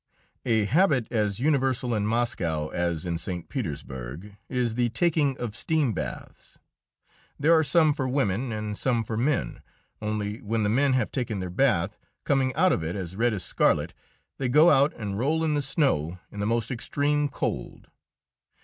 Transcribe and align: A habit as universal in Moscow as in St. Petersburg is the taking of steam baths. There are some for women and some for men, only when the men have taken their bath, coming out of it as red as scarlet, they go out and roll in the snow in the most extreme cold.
A 0.47 0.65
habit 0.65 1.05
as 1.11 1.39
universal 1.39 1.93
in 1.93 2.07
Moscow 2.07 2.69
as 2.69 3.05
in 3.05 3.19
St. 3.19 3.47
Petersburg 3.49 4.35
is 4.49 4.73
the 4.73 4.89
taking 4.89 5.37
of 5.37 5.55
steam 5.55 5.93
baths. 5.93 6.57
There 7.37 7.53
are 7.53 7.63
some 7.63 7.93
for 7.93 8.07
women 8.09 8.51
and 8.51 8.75
some 8.75 9.03
for 9.03 9.15
men, 9.15 9.61
only 10.01 10.41
when 10.41 10.63
the 10.63 10.69
men 10.69 10.93
have 10.93 11.11
taken 11.11 11.39
their 11.39 11.51
bath, 11.51 11.99
coming 12.23 12.51
out 12.55 12.73
of 12.73 12.83
it 12.83 12.95
as 12.95 13.15
red 13.15 13.31
as 13.31 13.43
scarlet, 13.43 13.93
they 14.39 14.49
go 14.49 14.71
out 14.71 14.91
and 14.95 15.19
roll 15.19 15.43
in 15.43 15.53
the 15.53 15.61
snow 15.61 16.17
in 16.31 16.39
the 16.39 16.47
most 16.47 16.71
extreme 16.71 17.29
cold. 17.29 17.87